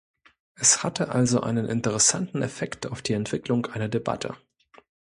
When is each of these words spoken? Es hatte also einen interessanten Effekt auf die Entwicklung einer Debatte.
Es 0.55 0.81
hatte 0.81 1.09
also 1.09 1.41
einen 1.41 1.67
interessanten 1.67 2.41
Effekt 2.41 2.87
auf 2.87 3.03
die 3.03 3.13
Entwicklung 3.13 3.67
einer 3.67 3.87
Debatte. 3.87 4.35